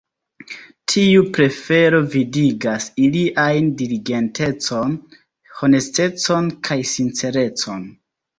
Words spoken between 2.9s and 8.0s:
iliajn diligentecon, honestecon kaj sincerecon.